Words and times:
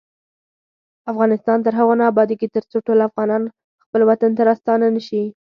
افغانستان 1.11 1.57
تر 1.65 1.73
هغو 1.79 1.93
نه 1.99 2.03
ابادیږي، 2.11 2.47
ترڅو 2.55 2.77
ټول 2.87 2.99
افغانان 3.09 3.43
خپل 3.83 4.01
وطن 4.09 4.31
ته 4.37 4.41
راستانه 4.49 4.87
نشي. 4.95 5.23